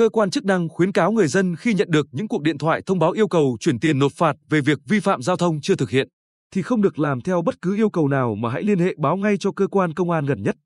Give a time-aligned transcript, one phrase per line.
[0.00, 2.82] cơ quan chức năng khuyến cáo người dân khi nhận được những cuộc điện thoại
[2.86, 5.74] thông báo yêu cầu chuyển tiền nộp phạt về việc vi phạm giao thông chưa
[5.76, 6.08] thực hiện,
[6.54, 9.16] thì không được làm theo bất cứ yêu cầu nào mà hãy liên hệ báo
[9.16, 10.56] ngay cho cơ quan công an gần nhất.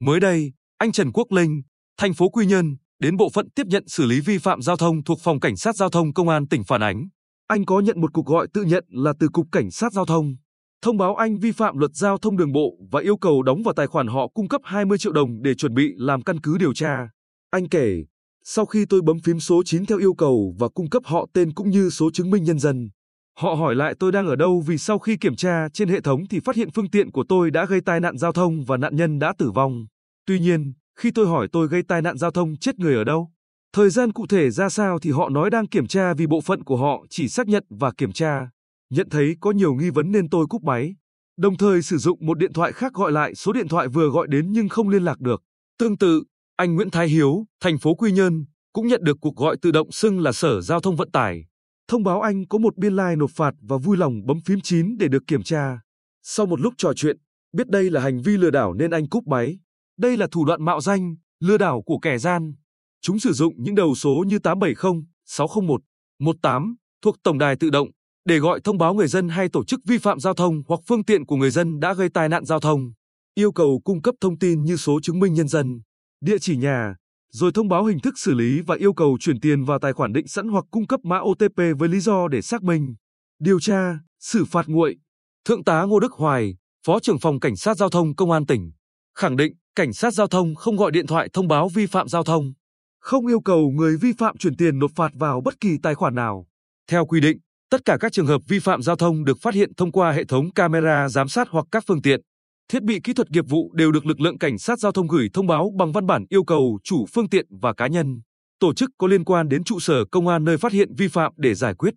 [0.00, 1.62] Mới đây, anh Trần Quốc Linh,
[1.98, 5.04] thành phố Quy Nhơn, đến bộ phận tiếp nhận xử lý vi phạm giao thông
[5.04, 7.08] thuộc phòng cảnh sát giao thông công an tỉnh phản ánh.
[7.46, 10.36] Anh có nhận một cuộc gọi tự nhận là từ cục cảnh sát giao thông,
[10.82, 13.74] thông báo anh vi phạm luật giao thông đường bộ và yêu cầu đóng vào
[13.74, 16.74] tài khoản họ cung cấp 20 triệu đồng để chuẩn bị làm căn cứ điều
[16.74, 17.08] tra.
[17.50, 18.04] Anh kể,
[18.44, 21.52] sau khi tôi bấm phím số 9 theo yêu cầu và cung cấp họ tên
[21.54, 22.90] cũng như số chứng minh nhân dân,
[23.38, 26.26] họ hỏi lại tôi đang ở đâu vì sau khi kiểm tra trên hệ thống
[26.30, 28.96] thì phát hiện phương tiện của tôi đã gây tai nạn giao thông và nạn
[28.96, 29.86] nhân đã tử vong.
[30.26, 33.30] Tuy nhiên, khi tôi hỏi tôi gây tai nạn giao thông chết người ở đâu,
[33.72, 36.64] thời gian cụ thể ra sao thì họ nói đang kiểm tra vì bộ phận
[36.64, 38.50] của họ chỉ xác nhận và kiểm tra.
[38.90, 40.94] Nhận thấy có nhiều nghi vấn nên tôi cúp máy,
[41.38, 44.26] đồng thời sử dụng một điện thoại khác gọi lại số điện thoại vừa gọi
[44.30, 45.42] đến nhưng không liên lạc được.
[45.78, 46.24] Tương tự,
[46.56, 49.92] anh Nguyễn Thái Hiếu, thành phố Quy Nhơn, cũng nhận được cuộc gọi tự động
[49.92, 51.44] xưng là Sở Giao thông Vận tải.
[51.88, 54.60] Thông báo anh có một biên lai like nộp phạt và vui lòng bấm phím
[54.60, 55.80] 9 để được kiểm tra.
[56.22, 57.16] Sau một lúc trò chuyện,
[57.52, 59.58] biết đây là hành vi lừa đảo nên anh cúp máy.
[59.98, 62.54] Đây là thủ đoạn mạo danh, lừa đảo của kẻ gian.
[63.02, 65.80] Chúng sử dụng những đầu số như 870, 601,
[66.18, 67.88] 18 thuộc tổng đài tự động
[68.24, 71.04] để gọi thông báo người dân hay tổ chức vi phạm giao thông hoặc phương
[71.04, 72.92] tiện của người dân đã gây tai nạn giao thông.
[73.34, 75.80] Yêu cầu cung cấp thông tin như số chứng minh nhân dân,
[76.24, 76.94] địa chỉ nhà,
[77.32, 80.12] rồi thông báo hình thức xử lý và yêu cầu chuyển tiền vào tài khoản
[80.12, 82.94] định sẵn hoặc cung cấp mã OTP với lý do để xác minh.
[83.40, 84.96] Điều tra, xử phạt nguội.
[85.44, 88.72] Thượng tá Ngô Đức Hoài, Phó trưởng phòng Cảnh sát Giao thông Công an tỉnh,
[89.14, 92.24] khẳng định cảnh sát giao thông không gọi điện thoại thông báo vi phạm giao
[92.24, 92.52] thông,
[93.00, 96.14] không yêu cầu người vi phạm chuyển tiền nộp phạt vào bất kỳ tài khoản
[96.14, 96.46] nào.
[96.90, 97.38] Theo quy định,
[97.70, 100.24] tất cả các trường hợp vi phạm giao thông được phát hiện thông qua hệ
[100.24, 102.20] thống camera giám sát hoặc các phương tiện,
[102.68, 105.28] thiết bị kỹ thuật nghiệp vụ đều được lực lượng cảnh sát giao thông gửi
[105.34, 108.20] thông báo bằng văn bản yêu cầu chủ phương tiện và cá nhân,
[108.60, 111.32] tổ chức có liên quan đến trụ sở công an nơi phát hiện vi phạm
[111.36, 111.94] để giải quyết,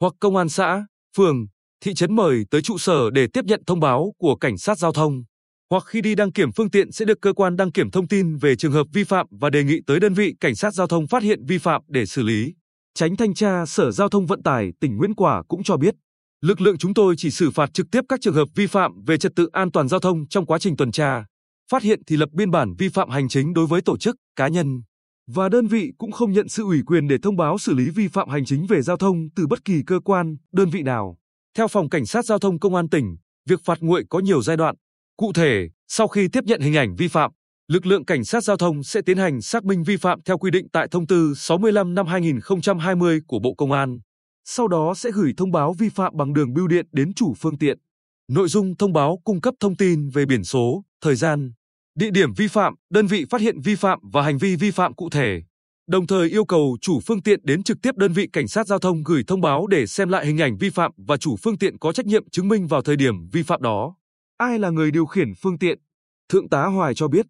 [0.00, 0.86] hoặc công an xã,
[1.16, 1.46] phường,
[1.84, 4.92] thị trấn mời tới trụ sở để tiếp nhận thông báo của cảnh sát giao
[4.92, 5.22] thông.
[5.70, 8.36] Hoặc khi đi đăng kiểm phương tiện sẽ được cơ quan đăng kiểm thông tin
[8.36, 11.06] về trường hợp vi phạm và đề nghị tới đơn vị cảnh sát giao thông
[11.06, 12.54] phát hiện vi phạm để xử lý.
[12.94, 15.94] Tránh thanh tra Sở Giao thông Vận tải tỉnh Nguyễn Quả cũng cho biết,
[16.40, 19.18] lực lượng chúng tôi chỉ xử phạt trực tiếp các trường hợp vi phạm về
[19.18, 21.24] trật tự an toàn giao thông trong quá trình tuần tra,
[21.70, 24.48] phát hiện thì lập biên bản vi phạm hành chính đối với tổ chức, cá
[24.48, 24.82] nhân
[25.26, 28.08] và đơn vị cũng không nhận sự ủy quyền để thông báo xử lý vi
[28.08, 31.16] phạm hành chính về giao thông từ bất kỳ cơ quan, đơn vị nào.
[31.56, 33.16] Theo phòng cảnh sát giao thông công an tỉnh,
[33.48, 34.74] việc phạt nguội có nhiều giai đoạn,
[35.16, 37.30] Cụ thể, sau khi tiếp nhận hình ảnh vi phạm,
[37.68, 40.50] lực lượng cảnh sát giao thông sẽ tiến hành xác minh vi phạm theo quy
[40.50, 43.98] định tại thông tư 65 năm 2020 của Bộ Công an.
[44.44, 47.58] Sau đó sẽ gửi thông báo vi phạm bằng đường bưu điện đến chủ phương
[47.58, 47.78] tiện.
[48.28, 51.52] Nội dung thông báo cung cấp thông tin về biển số, thời gian,
[51.94, 54.94] địa điểm vi phạm, đơn vị phát hiện vi phạm và hành vi vi phạm
[54.94, 55.42] cụ thể.
[55.86, 58.78] Đồng thời yêu cầu chủ phương tiện đến trực tiếp đơn vị cảnh sát giao
[58.78, 61.78] thông gửi thông báo để xem lại hình ảnh vi phạm và chủ phương tiện
[61.78, 63.94] có trách nhiệm chứng minh vào thời điểm vi phạm đó.
[64.36, 65.78] Ai là người điều khiển phương tiện?
[66.28, 67.26] Thượng tá Hoài cho biết,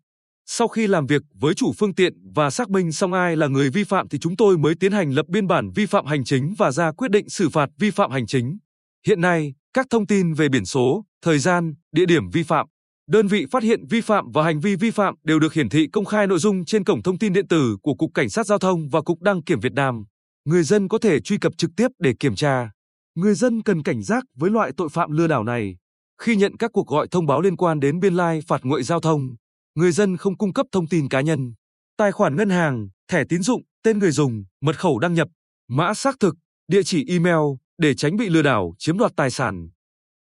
[0.52, 3.70] sau khi làm việc với chủ phương tiện và xác minh xong ai là người
[3.70, 6.54] vi phạm thì chúng tôi mới tiến hành lập biên bản vi phạm hành chính
[6.58, 8.58] và ra quyết định xử phạt vi phạm hành chính.
[9.06, 12.66] Hiện nay, các thông tin về biển số, thời gian, địa điểm vi phạm,
[13.08, 15.86] đơn vị phát hiện vi phạm và hành vi vi phạm đều được hiển thị
[15.92, 18.58] công khai nội dung trên cổng thông tin điện tử của Cục Cảnh sát Giao
[18.58, 20.04] thông và Cục Đăng kiểm Việt Nam.
[20.44, 22.70] Người dân có thể truy cập trực tiếp để kiểm tra.
[23.16, 25.76] Người dân cần cảnh giác với loại tội phạm lừa đảo này.
[26.22, 29.00] Khi nhận các cuộc gọi thông báo liên quan đến biên lai phạt nguội giao
[29.00, 29.36] thông,
[29.74, 31.54] người dân không cung cấp thông tin cá nhân,
[31.96, 35.28] tài khoản ngân hàng, thẻ tín dụng, tên người dùng, mật khẩu đăng nhập,
[35.68, 36.34] mã xác thực,
[36.68, 39.68] địa chỉ email để tránh bị lừa đảo chiếm đoạt tài sản.